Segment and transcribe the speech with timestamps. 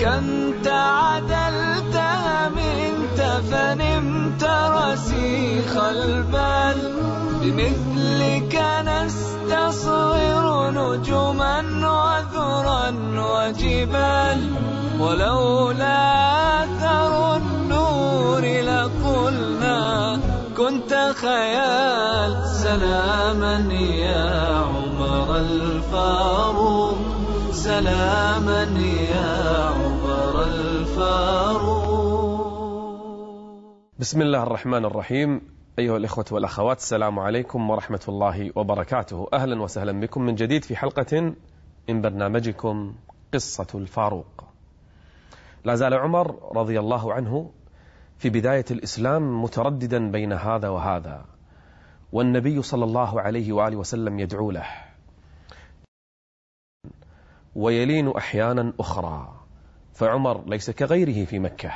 [0.00, 3.20] كم تعدلتها منت
[3.50, 6.78] فنمت رسيخ البال.
[7.42, 8.54] بمثلك
[8.84, 12.86] نستصغر نجما وذرا
[13.16, 14.40] وجبال.
[14.98, 16.00] ولولا
[16.64, 20.18] أثر النور لقلنا
[20.56, 22.32] كنت خيال.
[22.46, 26.98] سلاما يا عمر الفاروق
[27.52, 28.62] سلاما
[29.12, 29.79] يا عمر
[33.98, 35.40] بسم الله الرحمن الرحيم.
[35.78, 39.28] أيها الإخوة والأخوات السلام عليكم ورحمة الله وبركاته.
[39.32, 40.22] أهلا وسهلا بكم.
[40.22, 41.34] من جديد في حلقة
[41.88, 42.94] من برنامجكم
[43.34, 44.44] قصة الفاروق.
[45.64, 47.50] لا زال عمر رضي الله عنه
[48.18, 51.24] في بداية الإسلام مترددا بين هذا وهذا
[52.12, 54.66] والنبي صلى الله عليه وآله وسلم يدعو له.
[57.54, 59.39] ويلين أحيانا أخرى.
[60.00, 61.72] فعمر ليس كغيره في مكة.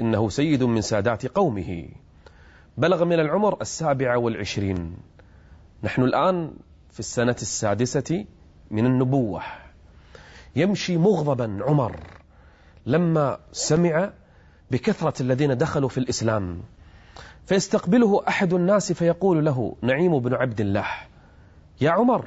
[0.00, 1.88] إنه سيد من سادات قومه.
[2.78, 4.96] بلغ من العمر السابعة والعشرين.
[5.82, 6.52] نحن الآن
[6.90, 8.24] في السنة السادسة
[8.70, 9.42] من النبوة.
[10.56, 11.96] يمشي مغضبا عمر
[12.86, 14.10] لما سمع
[14.70, 16.62] بكثرة الذين دخلوا في الإسلام.
[17.46, 20.86] فيستقبله أحد الناس فيقول له نعيم بن عبد الله
[21.80, 22.26] يا عمر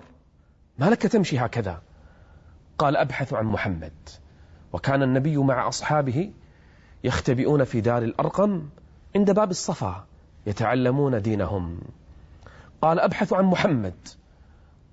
[0.77, 1.81] ما لك تمشي هكذا؟
[2.77, 3.93] قال أبحث عن محمد.
[4.75, 6.31] وكان النبي مع أصحابه
[7.03, 8.63] يختبئون في دار الأرقم
[9.15, 10.05] عند باب الصفا
[10.45, 11.79] يتعلمون دينهم.
[12.81, 13.93] قال أبحث عن محمد.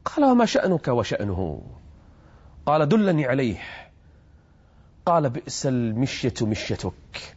[0.04, 1.62] قال وما شأنك وشأنه؟
[2.66, 3.58] قال دلني عليه.
[5.06, 7.36] قال بئس المشية مشيتك.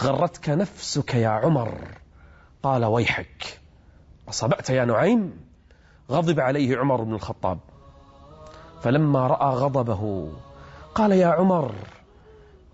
[0.00, 1.78] غرتك نفسك يا عمر.
[2.62, 3.60] قال ويحك.
[4.28, 5.32] أصبأت يا نعيم.
[6.10, 7.58] غضب عليه عمر بن الخطاب.
[8.82, 10.32] فلما رأى غضبه
[10.94, 11.74] قال يا عمر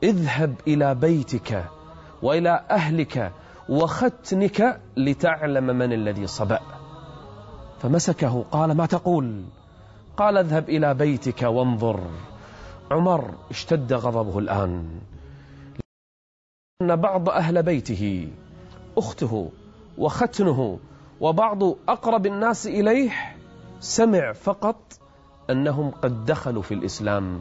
[0.03, 1.65] اذهب إلى بيتك
[2.23, 3.33] وإلى أهلك
[3.69, 6.61] وختنك لتعلم من الذي صبأ.
[7.79, 9.45] فمسكه قال ما تقول؟
[10.17, 12.01] قال اذهب إلى بيتك وانظر.
[12.91, 15.01] عمر اشتد غضبه الآن.
[16.83, 18.29] أن بعض أهل بيته
[18.99, 19.51] أخته
[19.99, 20.79] وختنه
[21.21, 23.11] وبعض أقرب الناس إليه
[23.81, 24.81] سمع فقط
[25.51, 27.41] أنهم قد دخلوا في الإسلام.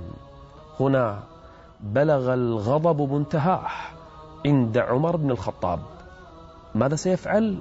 [0.80, 1.19] هنا
[1.80, 3.68] بلغ الغضب منتهاه
[4.46, 5.80] عند عمر بن الخطاب.
[6.75, 7.58] ماذا سيفعل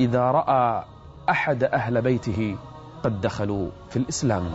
[0.00, 0.84] إذا رأى
[1.30, 2.56] أحد أهل بيته
[3.02, 4.50] قد دخلوا في الإسلام؟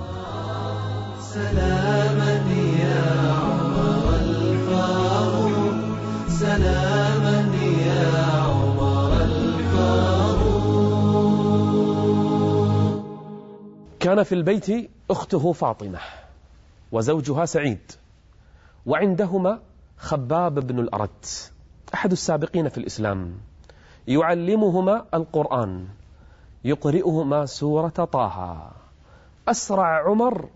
[1.22, 2.32] سلاما
[2.80, 5.76] يا عمر الفاروق.
[6.28, 7.56] سلاما
[7.86, 10.28] يا عمر الفاروق.
[14.00, 16.00] كان في البيت أخته فاطمة.
[16.92, 17.92] وزوجها سعيد.
[18.86, 19.60] وعندهما
[19.98, 21.52] خباب بن الأرت
[21.94, 23.34] أحد السابقين في الإسلام.
[24.08, 25.88] يعلمهما القرآن
[26.64, 28.72] يقرئهما سورة طه.
[29.48, 30.50] أسرع عمر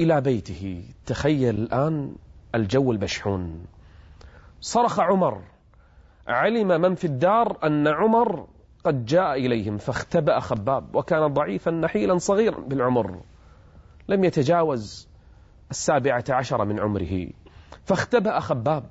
[0.00, 0.84] إلى بيته.
[1.06, 2.14] تخيل الآن
[2.54, 3.64] الجو البشحون.
[4.60, 5.42] صرخ عمر
[6.28, 8.46] علم من في الدار أن عمر
[8.84, 13.20] قد جاء إليهم فاختبأ خباب وكان ضعيفا نحيلا صغيرا بالعمر.
[14.08, 15.11] لم يتجاوز
[15.72, 17.28] السابعة عشر من عمره.
[17.84, 18.84] فاختبأ خباب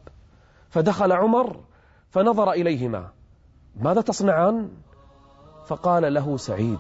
[0.70, 1.60] فدخل عمر
[2.10, 3.10] فنظر إليهما.
[3.76, 4.70] ماذا تصنعان؟
[5.68, 6.80] فقال له سعيد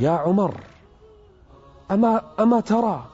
[0.00, 0.60] يا عمر
[1.90, 3.06] أما, أما ترى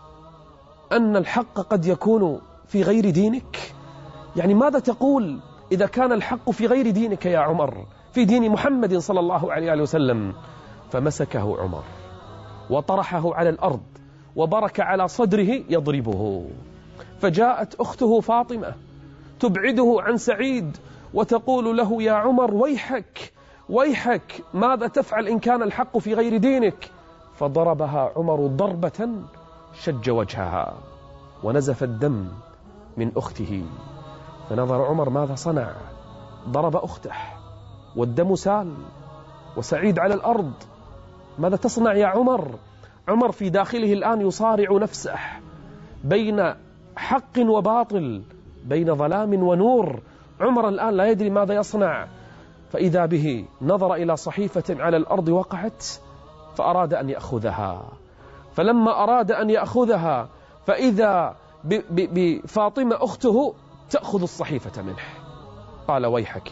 [0.92, 3.74] أن الحق قد يكون في غير دينك؟
[4.36, 5.40] يعني ماذا تقول
[5.72, 10.34] إذا كان الحق في غير دينك يا عمر في دين محمد صلى الله عليه وسلم؟
[10.90, 11.84] فمسكه عمر
[12.70, 13.97] وطرحه على الأرض.
[14.38, 16.44] وبرك على صدره يضربه.
[17.20, 18.74] فجاءت أخته فاطمة
[19.40, 20.76] تبعده عن سعيد
[21.14, 23.32] وتقول له يا عمر ويحك
[23.68, 26.90] ويحك ماذا تفعل إن كان الحق في غير دينك؟
[27.34, 29.08] فضربها عمر ضربة
[29.82, 30.74] شج وجهها
[31.44, 32.28] ونزف الدم
[32.96, 33.64] من أخته.
[34.50, 35.72] فنظر عمر ماذا صنع.
[36.48, 37.12] ضرب أخته
[37.96, 38.74] والدم سال.
[39.56, 40.52] وسعيد على الأرض
[41.38, 42.58] ماذا تصنع يا عمر؟
[43.08, 45.18] عمر في داخله الآن يصارع نفسه
[46.04, 46.54] بين
[46.96, 48.22] حق وباطل
[48.64, 50.00] بين ظلام ونور.
[50.40, 52.06] عمر الآن لا يدري ماذا يصنع.
[52.70, 55.84] فإذا به نظر إلى صحيفة على الأرض وقعت
[56.54, 57.82] فأراد أن يأخذها.
[58.52, 60.28] فلما أراد أن يأخذها
[60.66, 61.36] فإذا
[61.90, 63.54] بفاطمة أخته
[63.90, 65.02] تأخذ الصحيفة منه.
[65.88, 66.50] قال ويحك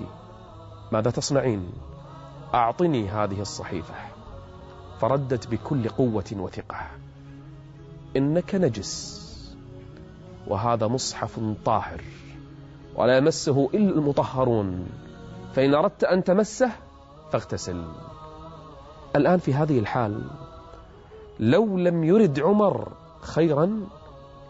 [0.92, 1.70] ماذا تصنعين؟
[2.54, 4.15] أعطني هذه الصحيفة.
[5.00, 6.86] فردت بكل قوة وثقة.
[8.16, 9.26] إنك نجس
[10.46, 12.00] وهذا مصحف طاهر
[12.94, 14.86] ولا يمسه إلا المطهرون.
[15.54, 16.70] فإن أردت أن تمسه
[17.32, 17.84] فاغتسل.
[19.16, 20.30] الآن في هذه الحال
[21.40, 23.80] لو لم يرد عمر خيرا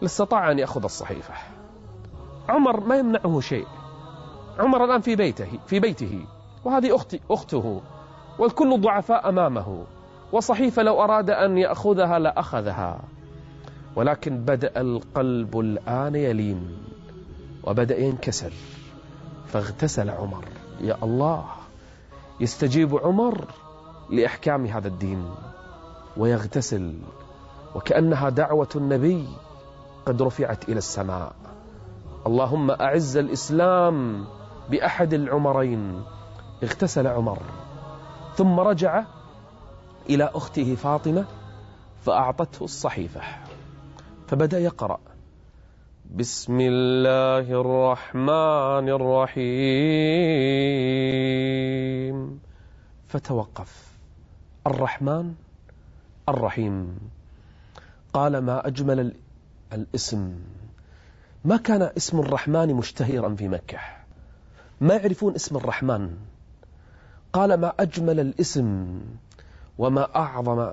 [0.01, 1.33] لاستطاع أن يأخذ الصحيفة.
[2.49, 3.67] عمر ما يمنعه شيء.
[4.59, 6.25] عمر الآن في بيته في بيته
[6.65, 7.81] وهذه أختي أخته
[8.39, 9.85] والكل الضعفاء أمامه.
[10.31, 12.99] وصحيفة لو أراد أن يأخذها لأخذها.
[13.95, 16.77] ولكن بدأ القلب الآن يلين
[17.63, 18.53] وبدأ ينكسر.
[19.47, 20.45] فاغتسل عمر.
[20.81, 21.45] يا الله
[22.39, 23.45] يستجيب عمر
[24.09, 25.29] لإحكام هذا الدين.
[26.17, 26.93] ويغتسل.
[27.75, 29.27] وكأنها دعوة النبي
[30.05, 31.33] قد رفعت إلى السماء.
[32.27, 34.25] اللهم أعز الإسلام
[34.69, 36.01] بأحد العمرين.
[36.63, 37.39] اغتسل عمر.
[38.35, 39.03] ثم رجع
[40.09, 41.25] إلى أخته فاطمة
[42.05, 43.21] فأعطته الصحيفة.
[44.27, 44.99] فبدأ يقرأ.
[46.15, 49.37] بسم الله الرحمن الرحيم.
[53.07, 53.87] فتوقف.
[54.67, 55.33] الرحمن
[56.29, 56.99] الرحيم.
[58.13, 59.13] قال ما أجمل
[59.73, 60.35] الاسم.
[61.45, 63.79] ما كان اسم الرحمن مشتهرا في مكة؟
[64.81, 66.17] ما يعرفون اسم الرحمن؟
[67.33, 68.99] قال ما أجمل الاسم.
[69.77, 70.71] وما أعظم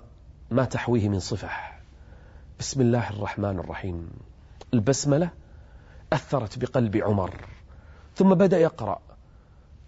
[0.50, 1.48] ما تحويه من صفة
[2.58, 4.10] بسم الله الرحمن الرحيم.
[4.74, 5.30] البسملة
[6.12, 7.30] أثرت بقلب عمر
[8.14, 8.98] ثم بدأ يقرأ.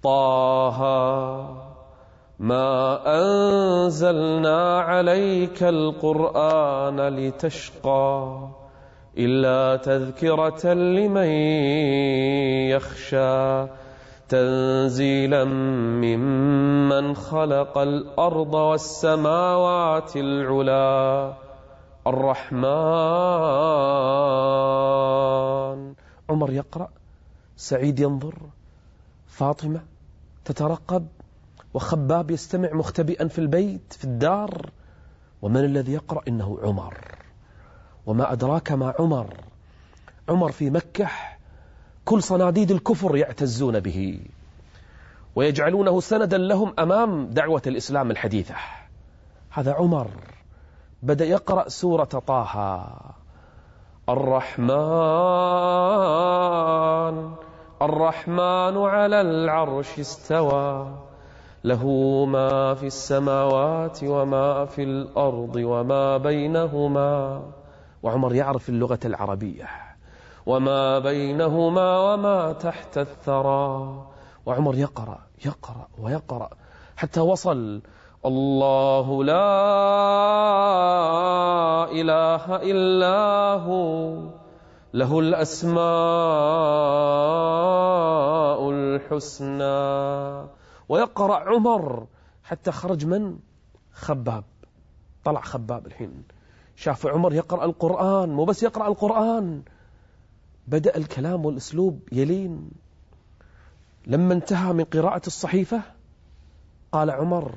[0.02, 0.80] طه
[2.38, 8.48] ما أنزلنا عليك القرآن لتشقى
[9.18, 11.28] إلا تذكرة لمن
[12.70, 13.85] يخشى.
[14.28, 21.34] تنزيلا ممن خلق الأرض والسماوات العلا.
[22.06, 22.66] الرحمن.
[26.30, 26.88] عمر يقرأ
[27.56, 28.34] سعيد ينظر
[29.26, 29.80] فاطمة
[30.44, 31.06] تترقب
[31.74, 34.70] وخباب يستمع مختبئا في البيت في الدار.
[35.42, 36.98] ومن الذي يقرأ؟ إنه عمر.
[38.06, 39.34] وما أدراك ما عمر.
[40.28, 41.08] عمر في مكة
[42.06, 44.20] كل صناديد الكفر يعتزون به
[45.36, 48.54] ويجعلونه سندا لهم أمام دعوة الإسلام الحديثة.
[49.50, 50.06] هذا عمر
[51.02, 52.86] بدأ يقرأ سورة طه.
[54.08, 54.66] الرحمن
[57.82, 60.98] الرحمن على العرش استوى.
[61.64, 61.84] له
[62.24, 67.42] ما في السماوات وما في الأرض وما بينهما.
[68.02, 69.85] وعمر يعرف اللغة العربية.
[70.46, 74.06] وما بينهما وما تحت الثرى.
[74.46, 76.50] وعمر يقرأ يقرأ ويقرأ
[76.96, 77.82] حتى وصل.
[78.26, 79.34] الله لا
[81.90, 83.16] إله إلا
[83.62, 84.16] هو
[84.94, 85.80] له الأسماء
[88.70, 90.48] الحسنى.
[90.88, 92.06] ويقرأ عمر
[92.44, 93.38] حتى خرج من؟
[93.92, 94.44] خباب.
[95.24, 96.24] طلع خباب الحين.
[96.76, 99.62] شاف عمر يقرأ القرآن مو بس يقرأ القرآن.
[100.66, 102.70] بدأ الكلام والأسلوب يلين.
[104.06, 105.82] لما انتهى من قراءة الصحيفة
[106.92, 107.54] قال عمر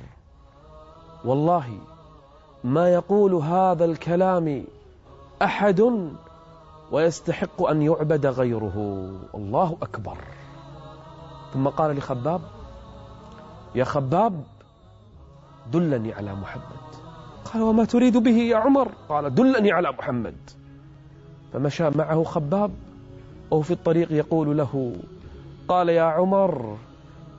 [1.24, 1.78] والله
[2.64, 4.64] ما يقول هذا الكلام
[5.42, 6.10] أحد
[6.92, 8.76] ويستحق أن يعبد غيره.
[9.34, 10.18] الله أكبر.
[11.54, 12.40] ثم قال لخباب
[13.74, 14.44] يا خباب
[15.72, 16.80] دلني على محمد.
[17.44, 20.36] قال وما تريد به يا عمر؟ قال دلني على محمد.
[21.52, 22.70] فمشى معه خباب
[23.50, 24.92] وهو في الطريق يقول له
[25.68, 26.76] قال يا عمر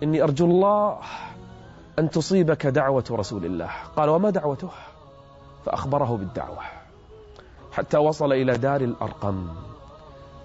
[0.03, 0.97] إني أرجو الله
[1.99, 3.69] أن تصيبك دعوة رسول الله.
[3.95, 4.69] قال وما دعوته؟
[5.65, 6.57] فأخبره بالدعوة.
[7.71, 9.47] حتى وصل إلى دار الأرقم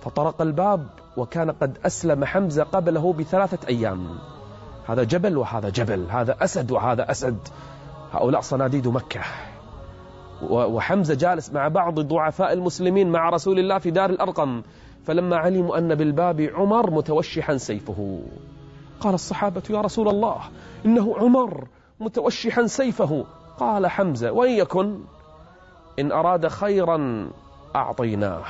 [0.05, 4.19] فطرق الباب وكان قد أسلم حمزة قبله بثلاثة أيام.
[4.89, 7.39] هذا جبل وهذا جبل هذا أسد وهذا أسد.
[8.13, 9.21] هؤلاء صناديد مكة.
[10.51, 14.63] وحمزة جالس مع بعض ضعفاء المسلمين مع رسول الله في دار الأرقم.
[15.07, 18.21] فلما علموا أن بالباب عمر متوشحا سيفه.
[19.01, 20.41] قال الصحابة يا رسول الله
[20.87, 21.69] إنه عمر
[22.01, 23.25] متوشحا سيفه.
[23.59, 24.99] قال حمزة وإن يكن
[25.99, 27.31] إن أراد خيرا
[27.77, 28.45] أعطيناه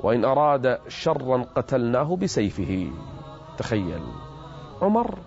[0.00, 2.90] وإن أراد شرا قتلناه بسيفه.
[3.58, 4.02] تخيل
[4.82, 5.18] عمر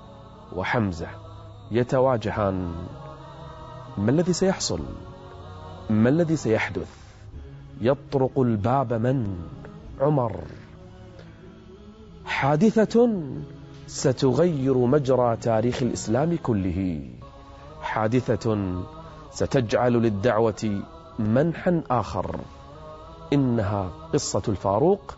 [0.56, 1.08] وحمزة
[1.72, 2.72] يتواجهان.
[3.98, 4.80] ما الذي سيحصل؟
[5.90, 6.96] ما الذي سيحدث؟
[7.82, 9.38] يطرق الباب من؟
[10.02, 10.40] عمر.
[12.26, 13.24] حادثة
[13.88, 17.10] ستغير مجرى تاريخ الإسلام كله.
[17.82, 18.76] حادثة
[19.32, 20.82] ستجعل للدعوة
[21.20, 22.40] منحا آخر.
[23.34, 25.14] إنها قصة الفاروق.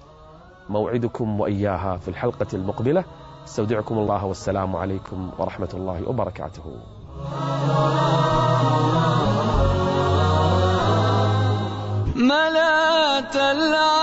[0.70, 3.04] موعدكم وإياها في الحلقة المقبلة.
[3.46, 6.78] استودعكم الله والسلام عليكم ورحمة الله وبركاته.
[12.16, 14.03] ملأت الأرض